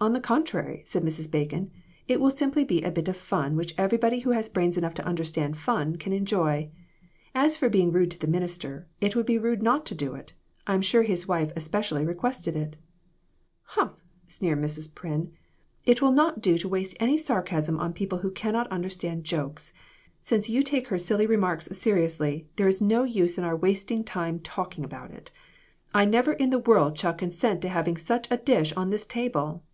"On 0.00 0.12
the 0.12 0.20
contrary," 0.20 0.82
said 0.86 1.02
Mrs. 1.02 1.28
Bacon, 1.28 1.72
"it 2.06 2.20
will 2.20 2.30
simply 2.30 2.62
be 2.62 2.82
a 2.84 2.90
bit 2.92 3.08
of 3.08 3.16
fun 3.16 3.56
which 3.56 3.74
everybody 3.76 4.20
who 4.20 4.30
has 4.30 4.48
brains 4.48 4.78
enough 4.78 4.94
to 4.94 5.04
understand 5.04 5.56
fun, 5.56 5.96
can 5.98 6.12
enjoy. 6.12 6.70
As 7.34 7.56
for 7.56 7.68
being 7.68 7.90
rude 7.90 8.12
to 8.12 8.18
the 8.20 8.28
minister, 8.28 8.86
it 9.00 9.16
would 9.16 9.26
be 9.26 9.38
rude 9.38 9.60
not 9.60 9.84
to 9.86 9.96
do 9.96 10.14
it. 10.14 10.34
I 10.68 10.74
am 10.74 10.82
sure 10.82 11.02
his 11.02 11.26
wife 11.26 11.52
espe 11.56 11.80
cially 11.80 12.06
requested 12.06 12.54
it." 12.54 12.76
"Humph!" 13.64 13.96
sneered 14.28 14.60
Mrs. 14.60 14.88
Pryn, 14.94 15.32
"it 15.84 16.00
will 16.00 16.12
not 16.12 16.40
do 16.40 16.58
to 16.58 16.68
waste 16.68 16.94
any 17.00 17.16
sarcasm 17.16 17.80
on 17.80 17.92
people 17.92 18.18
who 18.18 18.30
cannot 18.30 18.70
understand 18.70 19.24
jokes. 19.24 19.74
Since 20.20 20.48
you 20.48 20.62
take 20.62 20.86
her 20.86 20.98
silly 21.00 21.26
remarks 21.26 21.66
seriously, 21.76 22.46
there 22.54 22.68
is 22.68 22.80
no 22.80 23.02
use 23.02 23.36
in 23.36 23.42
our 23.42 23.56
wast 23.56 23.90
ing 23.90 24.04
time 24.04 24.38
talking 24.38 24.84
about 24.84 25.10
it; 25.10 25.32
I 25.92 26.04
never 26.04 26.34
in 26.34 26.50
the 26.50 26.60
world 26.60 26.96
shall 26.96 27.14
consent 27.14 27.62
to 27.62 27.68
having 27.68 27.96
such 27.96 28.30
a 28.30 28.36
dish 28.36 28.72
on 28.74 28.90
this 28.90 29.04
table." 29.04 29.64